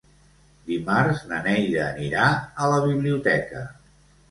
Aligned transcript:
Dimarts 0.71 1.21
na 1.33 1.41
Neida 1.49 1.85
anirà 1.89 2.25
a 2.41 2.73
la 2.75 2.83
biblioteca. 2.89 3.65